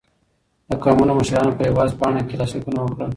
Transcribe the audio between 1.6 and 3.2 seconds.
یوه عرض پاڼه کې لاسلیکونه وکړل.